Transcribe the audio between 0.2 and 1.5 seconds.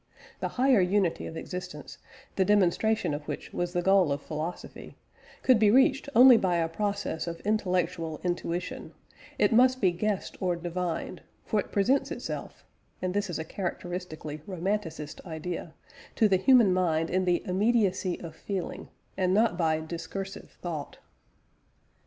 The "higher unity" of